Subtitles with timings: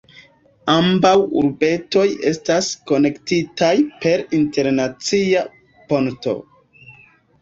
[0.75, 3.71] Ambaŭ urbetoj estas konektitaj
[4.07, 5.45] per internacia
[5.93, 6.35] ponto.